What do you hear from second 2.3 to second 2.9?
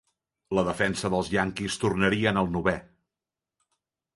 en el novè.